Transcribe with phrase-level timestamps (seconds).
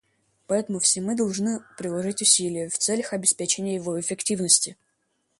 [0.47, 4.75] Поэтому все мы должны приложить усилия в целях обеспечения его эффективности.